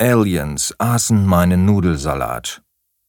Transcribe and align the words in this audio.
Aliens 0.00 0.74
aßen 0.78 1.24
meinen 1.24 1.66
Nudelsalat 1.66 2.64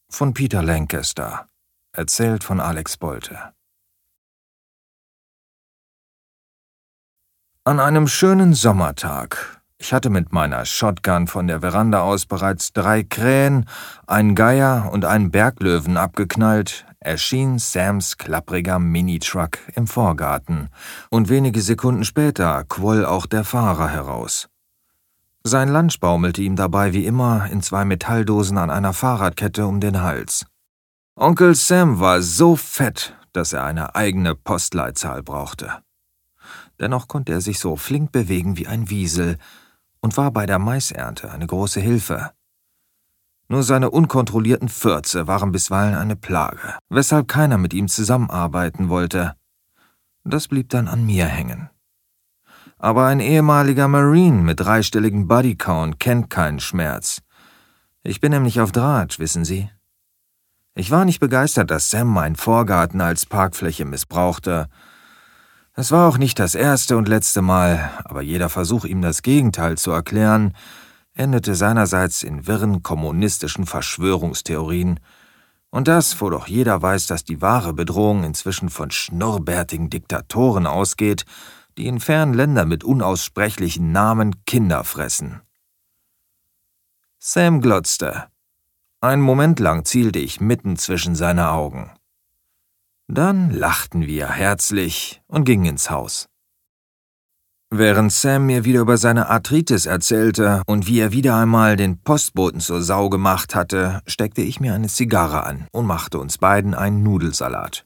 von 0.07 0.35
Peter 0.35 0.61
Lancaster, 0.61 1.47
erzählt 1.91 2.43
von 2.43 2.59
Alex 2.59 2.97
Bolte. 2.97 3.53
An 7.63 7.79
einem 7.79 8.07
schönen 8.07 8.53
Sommertag, 8.53 9.63
ich 9.79 9.93
hatte 9.93 10.11
mit 10.11 10.31
meiner 10.31 10.63
Shotgun 10.65 11.25
von 11.25 11.47
der 11.47 11.61
Veranda 11.61 12.01
aus 12.01 12.27
bereits 12.27 12.71
drei 12.71 13.01
Krähen, 13.01 13.67
einen 14.05 14.35
Geier 14.35 14.91
und 14.91 15.05
einen 15.05 15.31
Berglöwen 15.31 15.97
abgeknallt, 15.97 16.85
erschien 16.99 17.57
Sams 17.57 18.19
klappriger 18.19 18.77
Minitruck 18.77 19.57
im 19.73 19.87
Vorgarten, 19.87 20.69
und 21.09 21.29
wenige 21.29 21.61
Sekunden 21.61 22.03
später 22.03 22.63
quoll 22.65 23.05
auch 23.05 23.25
der 23.25 23.43
Fahrer 23.43 23.89
heraus. 23.89 24.49
Sein 25.47 25.69
Lunch 25.69 25.99
baumelte 25.99 26.41
ihm 26.41 26.55
dabei 26.55 26.93
wie 26.93 27.05
immer 27.05 27.45
in 27.51 27.61
zwei 27.61 27.85
Metalldosen 27.85 28.57
an 28.57 28.71
einer 28.71 28.93
Fahrradkette 28.93 29.67
um 29.67 29.79
den 29.79 30.01
Hals. 30.01 30.47
Onkel 31.15 31.53
Sam 31.53 31.99
war 31.99 32.23
so 32.23 32.55
fett, 32.55 33.15
dass 33.31 33.53
er 33.53 33.63
eine 33.63 33.93
eigene 33.93 34.33
Postleitzahl 34.33 35.21
brauchte. 35.21 35.83
Dennoch 36.79 37.07
konnte 37.07 37.31
er 37.31 37.41
sich 37.41 37.59
so 37.59 37.75
flink 37.75 38.11
bewegen 38.11 38.57
wie 38.57 38.65
ein 38.65 38.89
Wiesel 38.89 39.37
und 40.01 40.17
war 40.17 40.31
bei 40.31 40.47
der 40.47 40.57
Maisernte 40.57 41.29
eine 41.31 41.45
große 41.45 41.79
Hilfe. 41.79 42.31
Nur 43.47 43.61
seine 43.61 43.91
unkontrollierten 43.91 44.69
Fürze 44.69 45.27
waren 45.27 45.51
bisweilen 45.51 45.93
eine 45.93 46.15
Plage, 46.15 46.79
weshalb 46.89 47.27
keiner 47.27 47.59
mit 47.59 47.75
ihm 47.75 47.87
zusammenarbeiten 47.87 48.89
wollte. 48.89 49.35
Das 50.23 50.47
blieb 50.47 50.69
dann 50.69 50.87
an 50.87 51.05
mir 51.05 51.27
hängen. 51.27 51.69
Aber 52.77 53.05
ein 53.05 53.19
ehemaliger 53.19 53.87
Marine 53.87 54.41
mit 54.41 54.59
dreistelligem 54.59 55.27
Bodycount 55.27 55.99
kennt 55.99 56.29
keinen 56.29 56.59
Schmerz. 56.59 57.21
Ich 58.03 58.19
bin 58.19 58.31
nämlich 58.31 58.59
auf 58.59 58.71
Draht, 58.71 59.17
wissen 59.17 59.45
Sie. 59.45 59.69
Ich 60.75 60.91
war 60.91 61.05
nicht 61.05 61.19
begeistert, 61.19 61.71
dass 61.71 61.89
Sam 61.89 62.07
meinen 62.07 62.35
Vorgarten 62.35 62.99
als 62.99 63.25
Parkfläche 63.25 63.85
missbrauchte. 63.85 64.67
Es 65.73 65.91
war 65.91 66.07
auch 66.07 66.17
nicht 66.17 66.37
das 66.37 66.53
erste 66.53 66.97
und 66.97 67.07
letzte 67.07 67.41
Mal, 67.41 67.91
aber 68.03 68.21
jeder 68.21 68.49
Versuch, 68.49 68.85
ihm 68.85 69.01
das 69.01 69.21
Gegenteil 69.21 69.77
zu 69.77 69.91
erklären, 69.91 70.53
endete 71.13 71.55
seinerseits 71.55 72.23
in 72.23 72.45
wirren 72.45 72.83
kommunistischen 72.83 73.65
Verschwörungstheorien, 73.65 74.99
und 75.75 75.89
das, 75.89 76.21
wo 76.21 76.29
doch 76.29 76.47
jeder 76.47 76.81
weiß, 76.81 77.07
dass 77.07 77.25
die 77.25 77.41
wahre 77.41 77.73
Bedrohung 77.73 78.23
inzwischen 78.23 78.69
von 78.69 78.91
schnurrbärtigen 78.91 79.89
Diktatoren 79.89 80.67
ausgeht, 80.67 81.25
die 81.77 81.87
in 81.87 81.99
fernen 81.99 82.33
Ländern 82.33 82.67
mit 82.67 82.83
unaussprechlichen 82.83 83.91
Namen 83.91 84.45
Kinder 84.45 84.83
fressen. 84.83 85.41
Sam 87.19 87.61
glotzte. 87.61 88.27
Einen 89.01 89.21
Moment 89.21 89.59
lang 89.59 89.85
zielte 89.85 90.19
ich 90.19 90.39
mitten 90.39 90.77
zwischen 90.77 91.15
seine 91.15 91.51
Augen. 91.51 91.91
Dann 93.07 93.51
lachten 93.51 94.07
wir 94.07 94.29
herzlich 94.29 95.21
und 95.27 95.43
gingen 95.43 95.65
ins 95.65 95.89
Haus. 95.89 96.27
Während 97.69 98.11
Sam 98.11 98.45
mir 98.45 98.63
wieder 98.63 98.79
über 98.79 98.97
seine 98.97 99.27
Arthritis 99.27 99.85
erzählte 99.85 100.61
und 100.65 100.87
wie 100.87 100.99
er 100.99 101.11
wieder 101.11 101.35
einmal 101.35 101.75
den 101.75 101.99
Postboten 102.01 102.61
zur 102.61 102.81
Sau 102.81 103.09
gemacht 103.09 103.53
hatte, 103.53 104.01
steckte 104.07 104.41
ich 104.41 104.59
mir 104.59 104.73
eine 104.73 104.87
Zigarre 104.87 105.43
an 105.43 105.67
und 105.71 105.85
machte 105.85 106.19
uns 106.19 106.37
beiden 106.37 106.73
einen 106.73 107.03
Nudelsalat. 107.03 107.85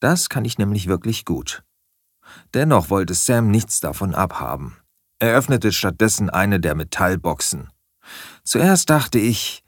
Das 0.00 0.28
kann 0.28 0.44
ich 0.44 0.58
nämlich 0.58 0.88
wirklich 0.88 1.24
gut. 1.24 1.62
Dennoch 2.54 2.90
wollte 2.90 3.14
Sam 3.14 3.50
nichts 3.50 3.80
davon 3.80 4.14
abhaben. 4.14 4.76
Er 5.18 5.34
öffnete 5.34 5.72
stattdessen 5.72 6.30
eine 6.30 6.60
der 6.60 6.74
Metallboxen. 6.74 7.70
Zuerst 8.44 8.90
dachte 8.90 9.18
ich, 9.18 9.62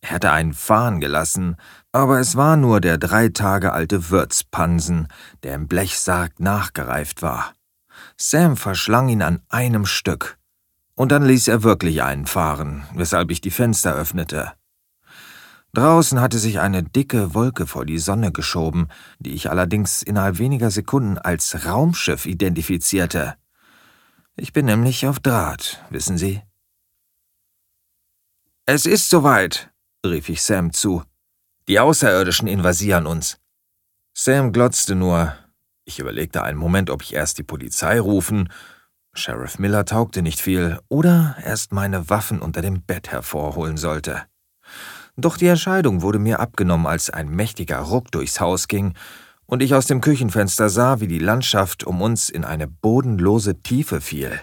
er 0.00 0.12
hätte 0.12 0.30
einen 0.30 0.54
fahren 0.54 1.00
gelassen, 1.00 1.56
aber 1.92 2.20
es 2.20 2.36
war 2.36 2.56
nur 2.56 2.80
der 2.80 2.96
drei 2.96 3.28
Tage 3.28 3.72
alte 3.72 4.10
Würzpansen, 4.10 5.08
der 5.42 5.54
im 5.54 5.68
Blechsarg 5.68 6.40
nachgereift 6.40 7.22
war. 7.22 7.52
Sam 8.16 8.56
verschlang 8.56 9.08
ihn 9.08 9.22
an 9.22 9.42
einem 9.48 9.84
Stück. 9.84 10.38
Und 10.94 11.12
dann 11.12 11.24
ließ 11.24 11.48
er 11.48 11.62
wirklich 11.62 12.02
einen 12.02 12.26
fahren, 12.26 12.84
weshalb 12.94 13.30
ich 13.30 13.40
die 13.40 13.50
Fenster 13.50 13.94
öffnete. 13.94 14.52
Draußen 15.72 16.20
hatte 16.20 16.38
sich 16.38 16.58
eine 16.58 16.82
dicke 16.82 17.32
Wolke 17.34 17.66
vor 17.66 17.86
die 17.86 17.98
Sonne 17.98 18.32
geschoben, 18.32 18.88
die 19.20 19.34
ich 19.34 19.50
allerdings 19.50 20.02
innerhalb 20.02 20.38
weniger 20.38 20.70
Sekunden 20.70 21.16
als 21.16 21.64
Raumschiff 21.64 22.26
identifizierte. 22.26 23.36
Ich 24.36 24.52
bin 24.52 24.66
nämlich 24.66 25.06
auf 25.06 25.20
Draht, 25.20 25.84
wissen 25.90 26.18
Sie? 26.18 26.42
Es 28.66 28.84
ist 28.84 29.10
soweit, 29.10 29.70
rief 30.04 30.28
ich 30.28 30.42
Sam 30.42 30.72
zu. 30.72 31.04
Die 31.68 31.78
Außerirdischen 31.78 32.48
invasieren 32.48 33.06
uns. 33.06 33.38
Sam 34.12 34.52
glotzte 34.52 34.96
nur, 34.96 35.34
ich 35.84 36.00
überlegte 36.00 36.42
einen 36.42 36.58
Moment, 36.58 36.90
ob 36.90 37.02
ich 37.02 37.14
erst 37.14 37.38
die 37.38 37.42
Polizei 37.44 38.00
rufen, 38.00 38.48
Sheriff 39.12 39.58
Miller 39.58 39.84
taugte 39.84 40.22
nicht 40.22 40.40
viel, 40.40 40.78
oder 40.88 41.36
erst 41.44 41.72
meine 41.72 42.08
Waffen 42.10 42.40
unter 42.40 42.62
dem 42.62 42.82
Bett 42.82 43.10
hervorholen 43.10 43.76
sollte. 43.76 44.29
Doch 45.16 45.36
die 45.36 45.48
Entscheidung 45.48 46.02
wurde 46.02 46.18
mir 46.18 46.40
abgenommen, 46.40 46.86
als 46.86 47.10
ein 47.10 47.28
mächtiger 47.28 47.78
Ruck 47.78 48.10
durchs 48.10 48.40
Haus 48.40 48.68
ging 48.68 48.94
und 49.46 49.62
ich 49.62 49.74
aus 49.74 49.86
dem 49.86 50.00
Küchenfenster 50.00 50.68
sah, 50.68 51.00
wie 51.00 51.08
die 51.08 51.18
Landschaft 51.18 51.84
um 51.84 52.00
uns 52.00 52.30
in 52.30 52.44
eine 52.44 52.68
bodenlose 52.68 53.60
Tiefe 53.62 54.00
fiel. 54.00 54.40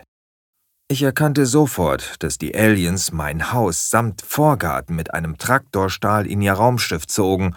Ich 0.90 1.02
erkannte 1.02 1.46
sofort, 1.46 2.22
dass 2.24 2.38
die 2.38 2.56
Aliens 2.56 3.12
mein 3.12 3.52
Haus 3.54 3.90
samt 3.90 4.22
Vorgarten 4.22 4.96
mit 4.96 5.14
einem 5.14 5.38
Traktorstahl 5.38 6.28
in 6.28 6.42
ihr 6.42 6.54
Raumschiff 6.54 7.08
zogen 7.08 7.56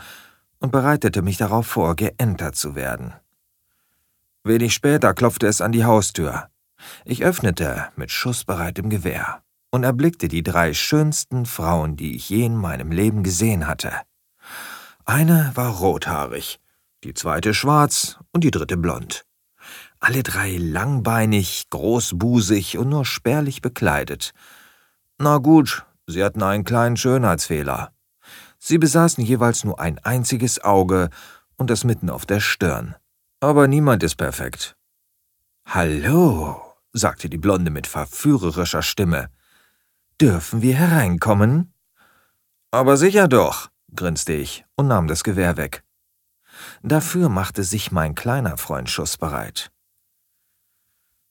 und 0.59 0.73
bereitete 0.73 1.23
mich 1.23 1.37
darauf 1.37 1.67
vor, 1.67 1.97
geentert 1.97 2.55
zu 2.55 2.75
werden. 2.75 3.15
Wenig 4.45 4.73
später 4.73 5.15
klopfte 5.15 5.47
es 5.47 5.61
an 5.61 5.73
die 5.73 5.85
Haustür. 5.85 6.49
Ich 7.05 7.25
öffnete 7.25 7.89
mit 7.97 8.11
schussbereitem 8.11 8.91
Gewehr 8.91 9.43
und 9.71 9.85
erblickte 9.85 10.29
die 10.29 10.43
drei 10.43 10.75
schönsten 10.75 11.47
Frauen, 11.47 11.97
die 11.97 12.17
ich 12.17 12.29
je 12.29 12.45
in 12.45 12.57
meinem 12.57 12.91
Leben 12.91 13.23
gesehen 13.23 13.67
hatte. 13.67 13.93
Eine 15.05 15.53
war 15.55 15.71
rothaarig, 15.71 16.61
die 17.05 17.15
zweite 17.15 17.55
schwarz 17.55 18.19
und 18.33 18.45
die 18.45 18.51
dritte 18.51 18.77
blond. 18.77 19.25
Alle 20.01 20.23
drei 20.23 20.57
langbeinig, 20.57 21.69
großbusig 21.71 22.79
und 22.79 22.89
nur 22.89 23.05
spärlich 23.05 23.61
bekleidet. 23.61 24.33
Na 25.19 25.39
gut, 25.39 25.85
sie 26.07 26.25
hatten 26.25 26.43
einen 26.43 26.65
kleinen 26.65 26.97
Schönheitsfehler. 26.97 27.93
Sie 28.59 28.79
besaßen 28.79 29.25
jeweils 29.25 29.65
nur 29.65 29.81
ein 29.81 29.99
einziges 29.99 30.63
Auge 30.63 31.11
und 31.57 31.71
das 31.71 31.85
mitten 31.85 32.11
auf 32.11 32.27
der 32.27 32.41
Stirn. 32.41 32.95
Aber 33.41 33.69
niemand 33.69 34.03
ist 34.03 34.17
perfekt. 34.17 34.77
Hallo, 35.67 36.61
sagte 36.93 37.29
die 37.29 37.39
Blonde 37.39 37.71
mit 37.71 37.87
verführerischer 37.87 38.83
Stimme. 38.83 39.29
Dürfen 40.21 40.61
wir 40.61 40.75
hereinkommen? 40.75 41.73
Aber 42.71 42.99
sicher 42.99 43.27
doch, 43.27 43.71
grinste 43.97 44.35
ich 44.35 44.67
und 44.77 44.87
nahm 44.87 45.09
das 45.09 45.25
Gewehr 45.25 45.57
weg. 45.57 45.83
Dafür 46.83 47.31
machte 47.31 47.65
sich 47.65 47.91
mein 47.91 48.15
kleiner 48.15 48.59
Freund 48.59 48.91
schussbereit. 48.91 49.71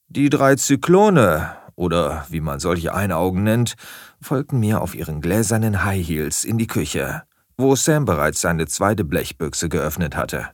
Die 0.07 0.31
drei 0.31 0.55
Zyklone, 0.55 1.55
oder 1.75 2.25
wie 2.29 2.41
man 2.41 2.59
solche 2.59 2.95
Einaugen 2.95 3.44
nennt, 3.44 3.75
folgten 4.22 4.59
mir 4.59 4.81
auf 4.81 4.95
ihren 4.95 5.21
gläsernen 5.21 5.83
High 5.83 6.07
Heels 6.07 6.44
in 6.44 6.57
die 6.57 6.66
Küche, 6.66 7.21
wo 7.57 7.75
Sam 7.75 8.06
bereits 8.06 8.41
seine 8.41 8.66
zweite 8.66 9.06
Blechbüchse 9.06 9.69
geöffnet 9.69 10.16
hatte. 10.16 10.50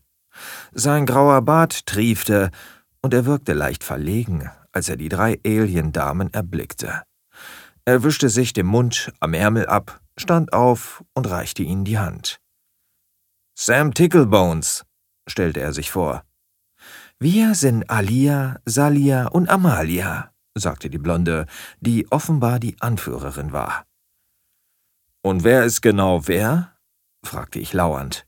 Sein 0.73 1.05
grauer 1.05 1.41
Bart 1.41 1.85
triefte, 1.85 2.51
und 3.01 3.13
er 3.13 3.25
wirkte 3.25 3.53
leicht 3.53 3.85
verlegen, 3.85 4.51
als 4.73 4.89
er 4.89 4.97
die 4.97 5.09
drei 5.09 5.39
Alien-Damen 5.45 6.33
erblickte. 6.33 7.03
Er 7.85 8.03
wischte 8.03 8.29
sich 8.29 8.51
den 8.53 8.65
Mund 8.65 9.13
am 9.19 9.33
Ärmel 9.35 9.67
ab, 9.67 10.01
stand 10.17 10.53
auf 10.53 11.03
und 11.13 11.29
reichte 11.29 11.61
ihnen 11.61 11.85
die 11.85 11.99
Hand. 11.99 12.39
Sam 13.55 13.93
Ticklebones, 13.93 14.85
stellte 15.27 15.61
er 15.61 15.71
sich 15.71 15.91
vor. 15.91 16.23
Wir 17.19 17.53
sind 17.53 17.89
Alia, 17.89 18.59
Salia 18.65 19.27
und 19.27 19.49
Amalia, 19.49 20.33
sagte 20.55 20.89
die 20.89 20.97
Blonde, 20.97 21.45
die 21.79 22.11
offenbar 22.11 22.59
die 22.59 22.75
Anführerin 22.81 23.53
war. 23.53 23.85
Und 25.21 25.43
wer 25.43 25.63
ist 25.63 25.81
genau 25.81 26.27
wer? 26.27 26.77
fragte 27.23 27.59
ich 27.59 27.71
lauernd. 27.71 28.27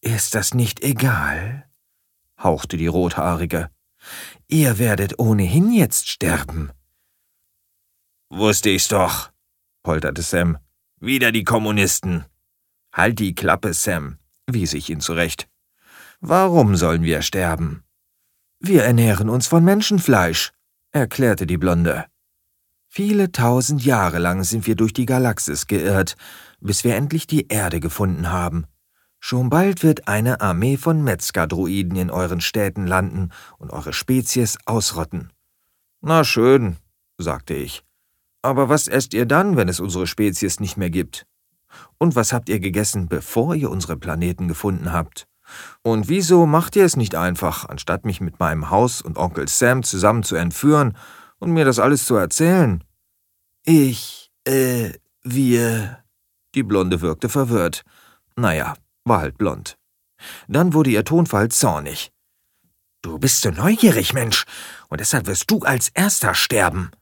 Ist 0.00 0.34
das 0.34 0.54
nicht 0.54 0.82
egal? 0.82 1.68
hauchte 2.42 2.76
die 2.76 2.86
Rothaarige. 2.86 3.70
Ihr 4.48 4.78
werdet 4.78 5.18
ohnehin 5.18 5.72
jetzt 5.72 6.08
sterben. 6.08 6.70
Wusste 8.28 8.70
ich's 8.70 8.88
doch, 8.88 9.30
polterte 9.82 10.22
Sam. 10.22 10.58
Wieder 10.98 11.30
die 11.30 11.44
Kommunisten. 11.44 12.24
Halt 12.92 13.18
die 13.20 13.34
Klappe, 13.34 13.72
Sam, 13.72 14.18
wies 14.46 14.72
ich 14.74 14.90
ihn 14.90 15.00
zurecht. 15.00 15.48
Warum 16.20 16.74
sollen 16.74 17.02
wir 17.02 17.22
sterben? 17.22 17.84
Wir 18.58 18.82
ernähren 18.82 19.28
uns 19.28 19.46
von 19.46 19.62
Menschenfleisch, 19.62 20.52
erklärte 20.90 21.46
die 21.46 21.58
Blonde. 21.58 22.06
Viele 22.88 23.30
tausend 23.30 23.84
Jahre 23.84 24.18
lang 24.18 24.42
sind 24.42 24.66
wir 24.66 24.74
durch 24.74 24.92
die 24.92 25.06
Galaxis 25.06 25.66
geirrt, 25.66 26.16
bis 26.60 26.82
wir 26.82 26.96
endlich 26.96 27.26
die 27.26 27.46
Erde 27.48 27.78
gefunden 27.78 28.32
haben. 28.32 28.66
Schon 29.20 29.50
bald 29.50 29.82
wird 29.82 30.08
eine 30.08 30.40
Armee 30.40 30.76
von 30.76 31.04
Metzger-Druiden 31.04 31.96
in 31.96 32.10
euren 32.10 32.40
Städten 32.40 32.86
landen 32.86 33.30
und 33.58 33.70
eure 33.70 33.92
Spezies 33.92 34.58
ausrotten. 34.64 35.32
Na 36.00 36.24
schön, 36.24 36.76
sagte 37.18 37.54
ich. 37.54 37.85
Aber 38.46 38.68
was 38.68 38.86
esst 38.86 39.12
ihr 39.12 39.26
dann, 39.26 39.56
wenn 39.56 39.68
es 39.68 39.80
unsere 39.80 40.06
Spezies 40.06 40.60
nicht 40.60 40.76
mehr 40.76 40.88
gibt? 40.88 41.26
Und 41.98 42.14
was 42.14 42.32
habt 42.32 42.48
ihr 42.48 42.60
gegessen, 42.60 43.08
bevor 43.08 43.56
ihr 43.56 43.68
unsere 43.72 43.96
Planeten 43.96 44.46
gefunden 44.46 44.92
habt? 44.92 45.26
Und 45.82 46.06
wieso 46.08 46.46
macht 46.46 46.76
ihr 46.76 46.84
es 46.84 46.94
nicht 46.94 47.16
einfach, 47.16 47.68
anstatt 47.68 48.04
mich 48.04 48.20
mit 48.20 48.38
meinem 48.38 48.70
Haus 48.70 49.02
und 49.02 49.18
Onkel 49.18 49.48
Sam 49.48 49.82
zusammen 49.82 50.22
zu 50.22 50.36
entführen 50.36 50.96
und 51.40 51.50
mir 51.50 51.64
das 51.64 51.80
alles 51.80 52.06
zu 52.06 52.14
erzählen? 52.14 52.84
Ich, 53.64 54.30
äh, 54.44 54.92
wir. 55.24 56.04
Die 56.54 56.62
Blonde 56.62 57.00
wirkte 57.00 57.28
verwirrt. 57.28 57.82
Naja, 58.36 58.74
war 59.04 59.22
halt 59.22 59.38
blond. 59.38 59.76
Dann 60.46 60.72
wurde 60.72 60.90
ihr 60.90 61.04
Tonfall 61.04 61.48
zornig. 61.48 62.12
Du 63.02 63.18
bist 63.18 63.40
so 63.40 63.50
neugierig, 63.50 64.12
Mensch, 64.12 64.44
und 64.86 65.00
deshalb 65.00 65.26
wirst 65.26 65.50
du 65.50 65.62
als 65.62 65.88
erster 65.88 66.32
sterben. 66.36 66.92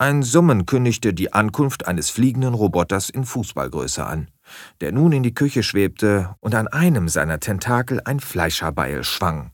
Ein 0.00 0.22
Summen 0.22 0.64
kündigte 0.64 1.12
die 1.12 1.32
Ankunft 1.32 1.88
eines 1.88 2.08
fliegenden 2.08 2.54
Roboters 2.54 3.10
in 3.10 3.24
Fußballgröße 3.24 4.06
an, 4.06 4.28
der 4.80 4.92
nun 4.92 5.10
in 5.10 5.24
die 5.24 5.34
Küche 5.34 5.64
schwebte 5.64 6.36
und 6.38 6.54
an 6.54 6.68
einem 6.68 7.08
seiner 7.08 7.40
Tentakel 7.40 8.00
ein 8.04 8.20
Fleischerbeil 8.20 9.02
schwang. 9.02 9.50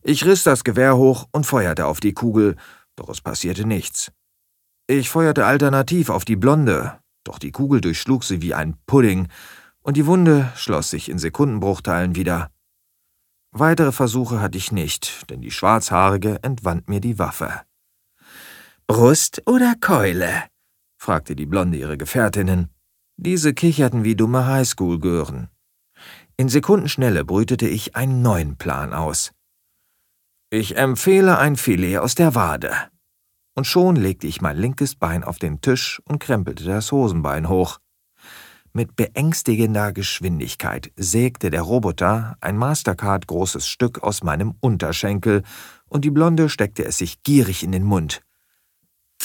Ich 0.00 0.24
riss 0.24 0.44
das 0.44 0.62
Gewehr 0.62 0.96
hoch 0.96 1.26
und 1.32 1.44
feuerte 1.44 1.86
auf 1.86 1.98
die 1.98 2.12
Kugel, 2.12 2.54
doch 2.94 3.08
es 3.08 3.20
passierte 3.20 3.66
nichts. 3.66 4.12
Ich 4.86 5.10
feuerte 5.10 5.44
alternativ 5.44 6.08
auf 6.08 6.24
die 6.24 6.36
Blonde, 6.36 7.00
doch 7.24 7.40
die 7.40 7.50
Kugel 7.50 7.80
durchschlug 7.80 8.22
sie 8.22 8.42
wie 8.42 8.54
ein 8.54 8.76
Pudding, 8.86 9.26
und 9.80 9.96
die 9.96 10.06
Wunde 10.06 10.52
schloss 10.54 10.90
sich 10.90 11.08
in 11.08 11.18
Sekundenbruchteilen 11.18 12.14
wieder. 12.14 12.52
Weitere 13.50 13.90
Versuche 13.90 14.40
hatte 14.40 14.56
ich 14.56 14.70
nicht, 14.70 15.28
denn 15.30 15.40
die 15.40 15.50
Schwarzhaarige 15.50 16.38
entwand 16.42 16.88
mir 16.88 17.00
die 17.00 17.18
Waffe. 17.18 17.62
Brust 18.86 19.42
oder 19.46 19.74
Keule? 19.80 20.44
fragte 20.98 21.36
die 21.36 21.46
Blonde 21.46 21.78
ihre 21.78 21.96
Gefährtinnen. 21.96 22.68
Diese 23.16 23.54
kicherten 23.54 24.04
wie 24.04 24.16
dumme 24.16 24.46
Highschool-Gören. 24.46 25.48
In 26.36 26.48
Sekundenschnelle 26.48 27.24
brütete 27.24 27.68
ich 27.68 27.94
einen 27.94 28.22
neuen 28.22 28.56
Plan 28.56 28.92
aus. 28.92 29.32
Ich 30.50 30.76
empfehle 30.76 31.38
ein 31.38 31.56
Filet 31.56 31.98
aus 31.98 32.14
der 32.14 32.34
Wade. 32.34 32.72
Und 33.54 33.66
schon 33.66 33.96
legte 33.96 34.26
ich 34.26 34.40
mein 34.40 34.56
linkes 34.56 34.96
Bein 34.96 35.24
auf 35.24 35.38
den 35.38 35.60
Tisch 35.60 36.02
und 36.04 36.18
krempelte 36.18 36.64
das 36.64 36.90
Hosenbein 36.90 37.48
hoch. 37.48 37.78
Mit 38.72 38.96
beängstigender 38.96 39.92
Geschwindigkeit 39.92 40.92
sägte 40.96 41.50
der 41.50 41.62
Roboter 41.62 42.36
ein 42.40 42.56
Mastercard 42.56 43.26
großes 43.26 43.68
Stück 43.68 44.02
aus 44.02 44.22
meinem 44.22 44.54
Unterschenkel, 44.60 45.42
und 45.86 46.04
die 46.06 46.10
Blonde 46.10 46.48
steckte 46.48 46.84
es 46.84 46.98
sich 46.98 47.22
gierig 47.22 47.62
in 47.62 47.72
den 47.72 47.84
Mund. 47.84 48.22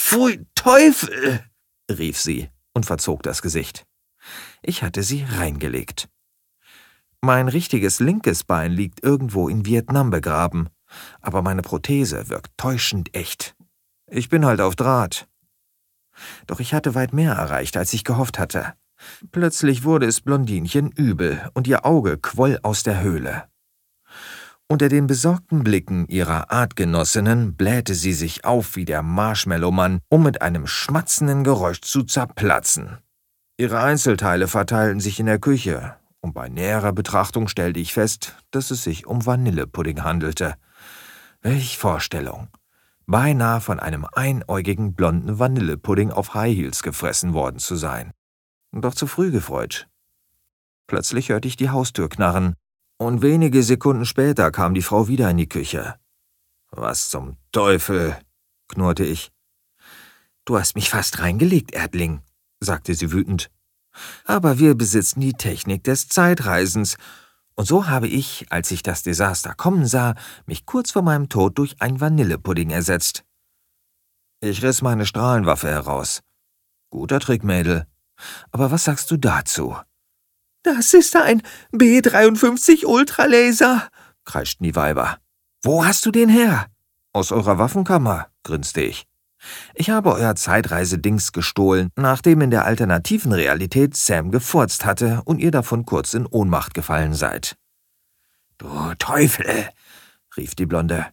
Pfui 0.09 0.45
Teufel! 0.55 1.43
rief 1.91 2.17
sie 2.17 2.49
und 2.73 2.85
verzog 2.85 3.23
das 3.23 3.41
Gesicht. 3.41 3.85
Ich 4.61 4.81
hatte 4.81 5.03
sie 5.03 5.25
reingelegt. 5.29 6.07
Mein 7.19 7.49
richtiges 7.49 7.99
linkes 7.99 8.45
Bein 8.45 8.71
liegt 8.71 9.03
irgendwo 9.03 9.49
in 9.49 9.65
Vietnam 9.65 10.09
begraben, 10.09 10.69
aber 11.19 11.41
meine 11.41 11.61
Prothese 11.61 12.29
wirkt 12.29 12.51
täuschend 12.55 13.13
echt. 13.13 13.57
Ich 14.09 14.29
bin 14.29 14.45
halt 14.45 14.61
auf 14.61 14.77
Draht. 14.77 15.27
Doch 16.45 16.61
ich 16.61 16.73
hatte 16.73 16.95
weit 16.95 17.11
mehr 17.11 17.33
erreicht, 17.33 17.75
als 17.75 17.91
ich 17.91 18.05
gehofft 18.05 18.39
hatte. 18.39 18.75
Plötzlich 19.33 19.83
wurde 19.83 20.05
es 20.05 20.21
Blondinchen 20.21 20.89
übel 20.89 21.49
und 21.53 21.67
ihr 21.67 21.85
Auge 21.85 22.17
quoll 22.17 22.59
aus 22.63 22.81
der 22.81 23.01
Höhle. 23.01 23.49
Unter 24.69 24.89
den 24.89 25.07
besorgten 25.07 25.63
Blicken 25.63 26.07
ihrer 26.09 26.51
Artgenossinnen 26.51 27.55
blähte 27.55 27.95
sie 27.95 28.11
sich 28.11 28.43
auf 28.43 28.75
wie 28.75 28.83
der 28.83 29.01
Marshmallowmann, 29.01 30.01
um 30.09 30.23
mit 30.23 30.41
einem 30.41 30.67
schmatzenden 30.67 31.45
Geräusch 31.45 31.79
zu 31.79 32.03
zerplatzen. 32.03 32.97
Ihre 33.57 33.79
Einzelteile 33.79 34.49
verteilten 34.49 34.99
sich 34.99 35.21
in 35.21 35.25
der 35.25 35.39
Küche, 35.39 35.95
und 36.19 36.33
bei 36.33 36.49
näherer 36.49 36.91
Betrachtung 36.91 37.47
stellte 37.47 37.79
ich 37.79 37.93
fest, 37.93 38.35
dass 38.51 38.69
es 38.69 38.83
sich 38.83 39.07
um 39.07 39.25
Vanillepudding 39.25 40.03
handelte. 40.03 40.55
Welch 41.41 41.77
Vorstellung! 41.77 42.49
Beinahe 43.05 43.61
von 43.61 43.79
einem 43.79 44.05
einäugigen 44.11 44.93
blonden 44.93 45.39
Vanillepudding 45.39 46.11
auf 46.11 46.33
High 46.33 46.57
Heels 46.57 46.83
gefressen 46.83 47.33
worden 47.33 47.59
zu 47.59 47.77
sein. 47.77 48.11
Doch 48.73 48.93
zu 48.93 49.07
früh 49.07 49.31
gefreut. 49.31 49.87
Plötzlich 50.87 51.29
hörte 51.29 51.47
ich 51.47 51.55
die 51.55 51.69
Haustür 51.69 52.09
knarren, 52.09 52.55
und 52.97 53.21
wenige 53.21 53.63
Sekunden 53.63 54.05
später 54.05 54.51
kam 54.51 54.73
die 54.73 54.81
Frau 54.81 55.07
wieder 55.07 55.29
in 55.29 55.37
die 55.37 55.49
Küche. 55.49 55.95
Was 56.71 57.09
zum 57.09 57.37
Teufel, 57.51 58.17
knurrte 58.67 59.05
ich. 59.05 59.31
Du 60.45 60.57
hast 60.57 60.75
mich 60.75 60.89
fast 60.89 61.19
reingelegt, 61.19 61.73
Erdling, 61.73 62.21
sagte 62.59 62.93
sie 62.93 63.11
wütend. 63.11 63.49
Aber 64.25 64.59
wir 64.59 64.75
besitzen 64.75 65.21
die 65.21 65.33
Technik 65.33 65.83
des 65.83 66.07
Zeitreisens, 66.07 66.97
und 67.55 67.65
so 67.65 67.87
habe 67.87 68.07
ich, 68.07 68.45
als 68.51 68.69
ich 68.69 68.83
das 68.83 69.01
Desaster 69.01 69.55
kommen 69.55 69.87
sah, 69.87 70.13
mich 70.45 70.67
kurz 70.67 70.91
vor 70.91 71.01
meinem 71.01 71.27
Tod 71.27 71.57
durch 71.57 71.81
ein 71.81 71.99
Vanillepudding 71.99 72.69
ersetzt. 72.69 73.23
Ich 74.39 74.61
riss 74.61 74.83
meine 74.83 75.07
Strahlenwaffe 75.07 75.67
heraus. 75.67 76.21
Guter 76.91 77.19
Trick, 77.19 77.43
Mädel. 77.43 77.87
Aber 78.51 78.69
was 78.69 78.83
sagst 78.83 79.09
du 79.09 79.17
dazu? 79.17 79.75
Das 80.75 80.93
ist 80.93 81.15
ein 81.15 81.43
B-53 81.71 82.85
Ultralaser, 82.85 83.87
kreischten 84.25 84.65
die 84.65 84.75
Weiber. 84.75 85.17
Wo 85.63 85.85
hast 85.85 86.05
du 86.05 86.11
den 86.11 86.27
her? 86.27 86.65
Aus 87.13 87.31
eurer 87.31 87.57
Waffenkammer, 87.57 88.27
grinste 88.43 88.81
ich. 88.81 89.05
Ich 89.75 89.91
habe 89.91 90.11
euer 90.11 90.35
Zeitreisedings 90.35 91.31
gestohlen, 91.31 91.87
nachdem 91.95 92.41
in 92.41 92.51
der 92.51 92.65
alternativen 92.65 93.31
Realität 93.31 93.95
Sam 93.95 94.29
gefurzt 94.29 94.83
hatte 94.83 95.21
und 95.23 95.39
ihr 95.39 95.51
davon 95.51 95.85
kurz 95.85 96.13
in 96.13 96.25
Ohnmacht 96.25 96.73
gefallen 96.73 97.13
seid. 97.13 97.55
Du 98.57 98.67
Teufel, 98.99 99.69
rief 100.35 100.53
die 100.53 100.65
Blonde. 100.65 101.05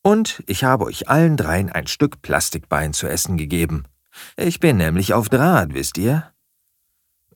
Und 0.00 0.42
ich 0.46 0.64
habe 0.64 0.86
euch 0.86 1.10
allen 1.10 1.36
dreien 1.36 1.70
ein 1.70 1.88
Stück 1.88 2.22
Plastikbein 2.22 2.94
zu 2.94 3.06
essen 3.06 3.36
gegeben. 3.36 3.84
Ich 4.38 4.60
bin 4.60 4.78
nämlich 4.78 5.12
auf 5.12 5.28
Draht, 5.28 5.74
wisst 5.74 5.98
ihr? 5.98 6.33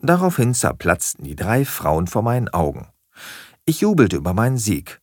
Daraufhin 0.00 0.55
zerplatzten 0.55 1.25
die 1.25 1.37
drei 1.37 1.64
Frauen 1.64 2.07
vor 2.07 2.23
meinen 2.23 2.49
Augen. 2.49 2.88
Ich 3.64 3.81
jubelte 3.81 4.17
über 4.17 4.33
meinen 4.33 4.59
Sieg, 4.59 5.00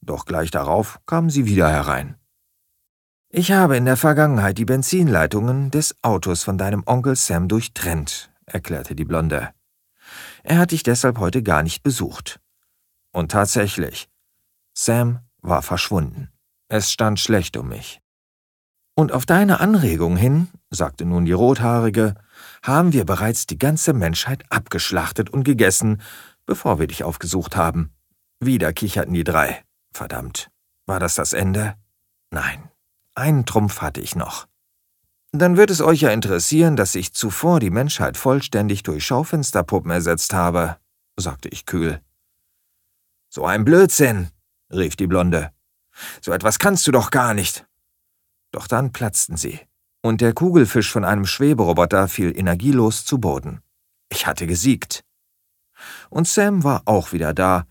doch 0.00 0.24
gleich 0.24 0.50
darauf 0.50 0.98
kamen 1.06 1.30
sie 1.30 1.46
wieder 1.46 1.70
herein. 1.70 2.16
Ich 3.30 3.52
habe 3.52 3.76
in 3.76 3.84
der 3.84 3.98
Vergangenheit 3.98 4.56
die 4.56 4.64
Benzinleitungen 4.64 5.70
des 5.70 5.94
Autos 6.00 6.42
von 6.42 6.56
deinem 6.56 6.82
Onkel 6.86 7.14
Sam 7.14 7.46
durchtrennt, 7.46 8.30
erklärte 8.46 8.94
die 8.94 9.04
Blonde. 9.04 9.50
Er 10.42 10.58
hat 10.58 10.70
dich 10.70 10.82
deshalb 10.82 11.18
heute 11.18 11.42
gar 11.42 11.62
nicht 11.62 11.82
besucht. 11.82 12.40
Und 13.12 13.30
tatsächlich, 13.30 14.08
Sam 14.72 15.20
war 15.42 15.60
verschwunden. 15.60 16.30
Es 16.68 16.90
stand 16.90 17.20
schlecht 17.20 17.58
um 17.58 17.68
mich. 17.68 18.00
Und 18.94 19.12
auf 19.12 19.26
deine 19.26 19.60
Anregung 19.60 20.16
hin, 20.16 20.48
sagte 20.70 21.04
nun 21.04 21.24
die 21.24 21.32
Rothaarige, 21.32 22.14
haben 22.62 22.92
wir 22.92 23.04
bereits 23.04 23.46
die 23.46 23.58
ganze 23.58 23.92
Menschheit 23.92 24.44
abgeschlachtet 24.50 25.30
und 25.30 25.44
gegessen, 25.44 26.00
bevor 26.46 26.78
wir 26.78 26.86
dich 26.86 27.04
aufgesucht 27.04 27.56
haben. 27.56 27.92
Wieder 28.40 28.72
kicherten 28.72 29.14
die 29.14 29.24
drei. 29.24 29.62
Verdammt. 29.92 30.50
War 30.86 31.00
das 31.00 31.14
das 31.14 31.32
Ende? 31.32 31.74
Nein. 32.30 32.70
Einen 33.14 33.46
Trumpf 33.46 33.80
hatte 33.80 34.00
ich 34.00 34.14
noch. 34.14 34.46
Dann 35.32 35.56
wird 35.56 35.70
es 35.70 35.80
euch 35.80 36.00
ja 36.00 36.10
interessieren, 36.10 36.76
dass 36.76 36.94
ich 36.94 37.12
zuvor 37.12 37.60
die 37.60 37.70
Menschheit 37.70 38.16
vollständig 38.16 38.82
durch 38.82 39.04
Schaufensterpuppen 39.04 39.90
ersetzt 39.90 40.32
habe, 40.32 40.78
sagte 41.16 41.48
ich 41.48 41.66
kühl. 41.66 42.00
So 43.28 43.44
ein 43.44 43.64
Blödsinn, 43.64 44.30
rief 44.72 44.96
die 44.96 45.06
Blonde. 45.06 45.52
So 46.22 46.32
etwas 46.32 46.58
kannst 46.58 46.86
du 46.86 46.92
doch 46.92 47.10
gar 47.10 47.34
nicht. 47.34 47.66
Doch 48.52 48.66
dann 48.66 48.92
platzten 48.92 49.36
sie 49.36 49.60
und 50.02 50.20
der 50.20 50.32
Kugelfisch 50.32 50.90
von 50.90 51.04
einem 51.04 51.26
Schweberoboter 51.26 52.08
fiel 52.08 52.36
energielos 52.36 53.04
zu 53.04 53.18
Boden. 53.18 53.60
Ich 54.08 54.26
hatte 54.26 54.46
gesiegt. 54.46 55.04
Und 56.10 56.26
Sam 56.26 56.64
war 56.64 56.82
auch 56.86 57.12
wieder 57.12 57.34
da, 57.34 57.66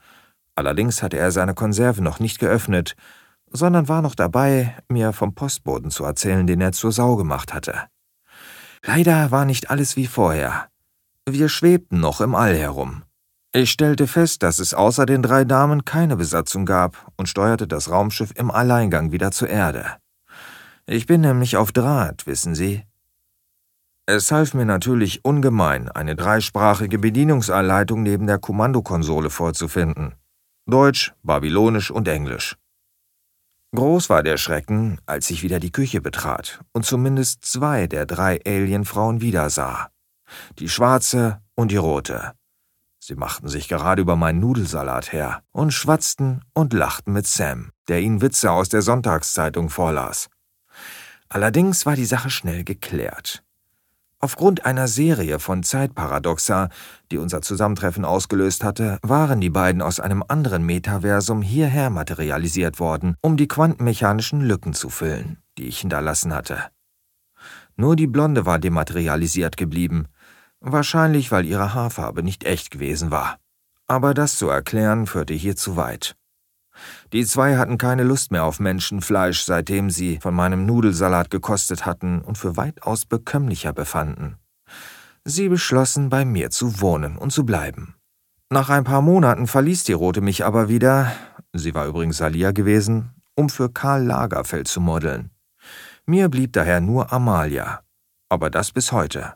allerdings 0.55 1.03
hatte 1.03 1.17
er 1.17 1.31
seine 1.31 1.53
Konserve 1.53 2.01
noch 2.01 2.19
nicht 2.19 2.39
geöffnet, 2.39 2.96
sondern 3.50 3.88
war 3.88 4.01
noch 4.01 4.15
dabei, 4.15 4.75
mir 4.89 5.13
vom 5.13 5.34
Postboden 5.34 5.91
zu 5.91 6.03
erzählen, 6.03 6.48
den 6.48 6.62
er 6.62 6.72
zur 6.74 6.91
Sau 6.91 7.15
gemacht 7.15 7.53
hatte. 7.53 7.88
Leider 8.86 9.31
war 9.31 9.46
nicht 9.46 9.69
alles 9.69 9.96
wie 9.96 10.07
vorher. 10.07 10.67
Wir 11.27 11.50
schwebten 11.50 12.00
noch 12.00 12.22
im 12.22 12.36
All 12.36 12.55
herum. 12.55 13.03
Ich 13.53 13.72
stellte 13.72 14.07
fest, 14.07 14.43
dass 14.43 14.60
es 14.60 14.74
außer 14.74 15.05
den 15.05 15.24
drei 15.24 15.43
Damen 15.43 15.84
keine 15.84 16.15
Besatzung 16.15 16.65
gab 16.65 17.12
und 17.17 17.27
steuerte 17.27 17.67
das 17.67 17.89
Raumschiff 17.89 18.31
im 18.36 18.51
Alleingang 18.51 19.12
wieder 19.12 19.31
zur 19.31 19.50
Erde. 19.50 19.98
Ich 20.89 21.06
bin 21.06 21.20
nämlich 21.20 21.58
auf 21.58 21.74
Draht, 21.74 22.25
wissen 22.27 22.56
Sie, 22.56 22.82
Es 24.06 24.32
half 24.32 24.53
mir 24.53 24.63
natürlich 24.63 25.25
ungemein, 25.25 25.89
eine 25.89 26.15
dreisprachige 26.15 26.98
Bedienungsanleitung 26.98 28.03
neben 28.03 28.25
der 28.25 28.39
Kommandokonsole 28.39 29.29
vorzufinden. 29.29 30.15
Deutsch, 30.65 31.13
Babylonisch 31.24 31.91
und 31.91 32.08
Englisch. 32.08 32.56
Groß 33.75 34.10
war 34.10 34.24
der 34.24 34.38
Schrecken, 34.38 35.01
als 35.06 35.29
ich 35.29 35.44
wieder 35.44 35.60
die 35.60 35.74
Küche 35.74 36.00
betrat 36.00 36.62
und 36.72 36.86
zumindest 36.86 37.44
zwei 37.44 37.88
der 37.88 38.06
drei 38.06 38.39
Alienfrauen 38.46 39.20
wiedersah. 39.20 39.89
Die 40.58 40.70
schwarze 40.70 41.41
und 41.53 41.72
die 41.72 41.77
rote. 41.77 42.32
Sie 42.98 43.15
machten 43.15 43.50
sich 43.50 43.67
gerade 43.67 44.01
über 44.01 44.15
meinen 44.15 44.39
Nudelsalat 44.39 45.12
her 45.12 45.44
und 45.51 45.74
schwatzten 45.74 46.46
und 46.53 46.72
lachten 46.72 47.12
mit 47.12 47.27
Sam, 47.27 47.72
der 47.89 48.00
ihnen 48.00 48.22
Witze 48.22 48.51
aus 48.51 48.70
der 48.70 48.82
Sonntagszeitung 48.82 49.70
vorlas. 49.70 50.29
Allerdings 51.29 51.86
war 51.86 51.96
die 51.96 52.05
Sache 52.05 52.29
schnell 52.29 52.63
geklärt. 52.63 53.43
Aufgrund 54.19 54.65
einer 54.65 54.88
Serie 54.88 55.38
von 55.38 55.62
Zeitparadoxa, 55.62 56.69
die 57.12 57.19
unser 57.19 57.43
Zusammentreffen 57.43 58.03
ausgelöst 58.03 58.63
hatte, 58.63 58.98
waren 59.03 59.39
die 59.39 59.51
beiden 59.51 59.81
aus 59.84 60.00
einem 60.00 60.24
anderen 60.27 60.65
Metaversum 60.65 61.43
hierher 61.43 61.91
materialisiert 61.91 62.79
worden, 62.79 63.15
um 63.22 63.38
die 63.38 63.48
quantenmechanischen 63.48 64.41
Lücken 64.41 64.74
zu 64.74 64.89
füllen, 64.89 65.38
die 65.60 65.67
ich 65.67 65.79
hinterlassen 65.81 66.34
hatte. 66.34 66.63
Nur 67.75 67.96
die 67.96 68.07
Blonde 68.07 68.48
war 68.48 68.57
dematerialisiert 68.57 69.55
geblieben, 69.55 70.07
wahrscheinlich 70.60 71.31
weil 71.31 71.46
ihre 71.46 71.75
Haarfarbe 71.75 72.24
nicht 72.24 72.43
echt 72.43 72.72
gewesen 72.72 73.12
war. 73.12 73.38
Aber 73.86 74.15
das 74.15 74.38
zu 74.38 74.50
erklären 74.50 75.05
führte 75.05 75.36
hier 75.36 75.55
zu 75.55 75.77
weit. 75.77 76.16
Die 77.13 77.25
zwei 77.25 77.57
hatten 77.57 77.77
keine 77.77 78.03
Lust 78.03 78.31
mehr 78.31 78.43
auf 78.43 78.60
Menschenfleisch, 78.60 79.43
seitdem 79.43 79.89
sie 79.89 80.19
von 80.22 80.34
meinem 80.34 80.65
Nudelsalat 80.65 81.29
gekostet 81.29 81.86
hatten 81.86 82.22
und 82.22 82.38
für 82.38 82.57
weitaus 82.57 83.05
bekömmlicher 83.05 83.74
befanden. 83.74 84.38
Sie 85.24 85.50
beschlossen, 85.50 86.10
bei 86.10 86.25
mir 86.25 86.51
zu 86.51 86.79
wohnen 86.81 87.17
und 87.17 87.31
zu 87.31 87.46
bleiben. 87.46 87.96
Nach 88.50 88.69
ein 88.69 88.86
paar 88.86 89.01
Monaten 89.01 89.46
verließ 89.46 89.84
die 89.84 89.93
Rote 89.93 90.22
mich 90.22 90.46
aber 90.46 90.69
wieder, 90.69 91.12
sie 91.51 91.75
war 91.75 91.86
übrigens 91.86 92.17
Salia 92.17 92.51
gewesen, 92.51 93.12
um 93.36 93.50
für 93.50 93.69
Karl 93.69 94.03
Lagerfeld 94.05 94.69
zu 94.69 94.79
modeln. 94.79 95.31
Mir 96.05 96.29
blieb 96.29 96.53
daher 96.53 96.79
nur 96.79 97.12
Amalia, 97.12 97.81
aber 98.29 98.50
das 98.50 98.72
bis 98.72 98.93
heute. 98.93 99.34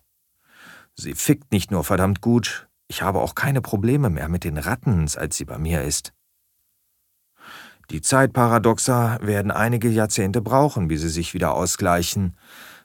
Sie 0.96 1.14
fickt 1.14 1.52
nicht 1.52 1.72
nur 1.72 1.84
verdammt 1.84 2.22
gut, 2.22 2.70
ich 2.88 3.02
habe 3.02 3.20
auch 3.20 3.36
keine 3.36 3.62
Probleme 3.62 4.10
mehr 4.10 4.30
mit 4.30 4.44
den 4.44 4.58
Ratten, 4.58 5.08
seit 5.08 5.34
sie 5.34 5.46
bei 5.46 5.58
mir 5.58 5.84
ist. 5.84 6.14
Die 7.92 8.00
Zeitparadoxa 8.00 9.20
werden 9.22 9.52
einige 9.52 9.90
Jahrzehnte 9.90 10.42
brauchen, 10.42 10.88
bis 10.88 11.02
sie 11.02 11.10
sich 11.10 11.34
wieder 11.34 11.54
ausgleichen. 11.54 12.38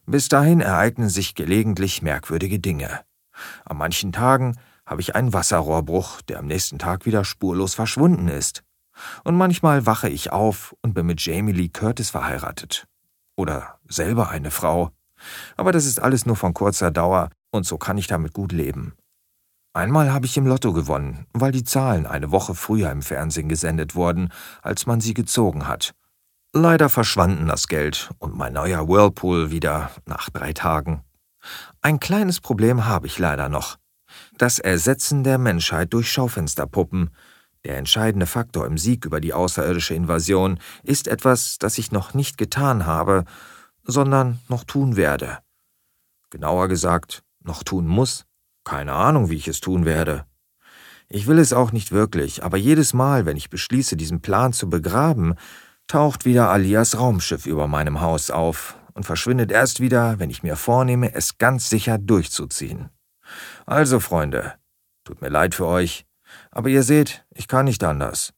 Bis 0.04 0.28
dahin 0.28 0.60
ereignen 0.60 1.08
sich 1.08 1.36
gelegentlich 1.36 2.02
merkwürdige 2.02 2.58
Dinge. 2.58 3.02
An 3.64 3.76
manchen 3.76 4.10
Tagen 4.10 4.56
habe 4.84 5.00
ich 5.00 5.14
einen 5.14 5.32
Wasserrohrbruch, 5.32 6.22
der 6.22 6.40
am 6.40 6.48
nächsten 6.48 6.80
Tag 6.80 7.06
wieder 7.06 7.24
spurlos 7.24 7.74
verschwunden 7.74 8.26
ist. 8.26 8.64
Und 9.22 9.36
manchmal 9.36 9.86
wache 9.86 10.08
ich 10.08 10.32
auf 10.32 10.74
und 10.82 10.94
bin 10.94 11.06
mit 11.06 11.24
Jamie 11.24 11.52
Lee 11.52 11.68
Curtis 11.68 12.10
verheiratet. 12.10 12.88
Oder 13.36 13.78
selber 13.88 14.30
eine 14.30 14.50
Frau. 14.50 14.90
Aber 15.56 15.70
das 15.70 15.86
ist 15.86 16.02
alles 16.02 16.26
nur 16.26 16.36
von 16.36 16.52
kurzer 16.52 16.90
Dauer 16.90 17.30
und 17.52 17.64
so 17.64 17.78
kann 17.78 17.96
ich 17.96 18.08
damit 18.08 18.34
gut 18.34 18.50
leben. 18.50 18.96
Einmal 19.76 20.10
habe 20.10 20.24
ich 20.24 20.38
im 20.38 20.46
Lotto 20.46 20.72
gewonnen, 20.72 21.26
weil 21.34 21.52
die 21.52 21.62
Zahlen 21.62 22.06
eine 22.06 22.32
Woche 22.32 22.54
früher 22.54 22.90
im 22.90 23.02
Fernsehen 23.02 23.46
gesendet 23.46 23.94
wurden, 23.94 24.32
als 24.62 24.86
man 24.86 25.02
sie 25.02 25.12
gezogen 25.12 25.68
hat. 25.68 25.94
Leider 26.54 26.88
verschwanden 26.88 27.46
das 27.46 27.68
Geld 27.68 28.08
und 28.18 28.34
mein 28.34 28.54
neuer 28.54 28.88
Whirlpool 28.88 29.50
wieder 29.50 29.90
nach 30.06 30.30
drei 30.30 30.54
Tagen. 30.54 31.04
Ein 31.82 32.00
kleines 32.00 32.40
Problem 32.40 32.86
habe 32.86 33.06
ich 33.06 33.18
leider 33.18 33.50
noch. 33.50 33.76
Das 34.38 34.58
Ersetzen 34.58 35.24
der 35.24 35.36
Menschheit 35.36 35.92
durch 35.92 36.10
Schaufensterpuppen. 36.10 37.10
Der 37.66 37.76
entscheidende 37.76 38.24
Faktor 38.24 38.64
im 38.64 38.78
Sieg 38.78 39.04
über 39.04 39.20
die 39.20 39.34
außerirdische 39.34 39.92
Invasion 39.92 40.58
ist 40.84 41.06
etwas, 41.06 41.58
das 41.58 41.76
ich 41.76 41.92
noch 41.92 42.14
nicht 42.14 42.38
getan 42.38 42.86
habe, 42.86 43.26
sondern 43.84 44.38
noch 44.48 44.64
tun 44.64 44.96
werde. 44.96 45.40
Genauer 46.30 46.68
gesagt, 46.68 47.24
noch 47.42 47.62
tun 47.62 47.86
muss. 47.86 48.25
Keine 48.66 48.94
Ahnung, 48.94 49.30
wie 49.30 49.36
ich 49.36 49.46
es 49.46 49.60
tun 49.60 49.84
werde. 49.84 50.26
Ich 51.08 51.28
will 51.28 51.38
es 51.38 51.52
auch 51.52 51.70
nicht 51.70 51.92
wirklich, 51.92 52.42
aber 52.42 52.56
jedes 52.56 52.94
Mal, 52.94 53.24
wenn 53.24 53.36
ich 53.36 53.48
beschließe, 53.48 53.96
diesen 53.96 54.22
Plan 54.22 54.52
zu 54.52 54.68
begraben, 54.68 55.36
taucht 55.86 56.24
wieder 56.24 56.50
Alias 56.50 56.98
Raumschiff 56.98 57.46
über 57.46 57.68
meinem 57.68 58.00
Haus 58.00 58.28
auf 58.28 58.76
und 58.92 59.04
verschwindet 59.04 59.52
erst 59.52 59.78
wieder, 59.78 60.18
wenn 60.18 60.30
ich 60.30 60.42
mir 60.42 60.56
vornehme, 60.56 61.14
es 61.14 61.38
ganz 61.38 61.70
sicher 61.70 61.96
durchzuziehen. 61.96 62.88
Also, 63.66 64.00
Freunde, 64.00 64.54
tut 65.04 65.22
mir 65.22 65.28
leid 65.28 65.54
für 65.54 65.66
euch, 65.66 66.04
aber 66.50 66.68
ihr 66.68 66.82
seht, 66.82 67.24
ich 67.32 67.46
kann 67.46 67.66
nicht 67.66 67.84
anders. 67.84 68.32